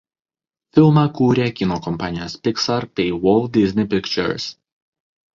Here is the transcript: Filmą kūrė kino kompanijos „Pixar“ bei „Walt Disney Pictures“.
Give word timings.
Filmą 0.77 1.01
kūrė 1.17 1.43
kino 1.59 1.75
kompanijos 1.87 2.35
„Pixar“ 2.47 2.87
bei 2.99 3.05
„Walt 3.27 3.53
Disney 3.59 3.87
Pictures“. 3.93 4.49